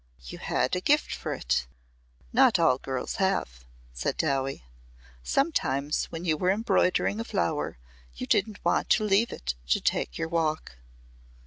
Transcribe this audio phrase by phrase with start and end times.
[0.23, 1.67] "You had a gift for it.
[2.33, 3.63] Not all girls have,"
[3.93, 4.63] said Dowie.
[5.21, 7.77] "Sometimes when you were embroidering a flower
[8.15, 10.77] you didn't want to leave it to take your walk."